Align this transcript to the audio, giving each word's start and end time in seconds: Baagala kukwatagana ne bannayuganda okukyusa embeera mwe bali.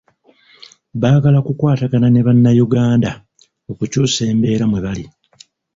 Baagala 1.01 1.39
kukwatagana 1.45 2.07
ne 2.11 2.21
bannayuganda 2.25 3.11
okukyusa 3.71 4.21
embeera 4.31 4.65
mwe 4.69 4.79
bali. 4.85 5.05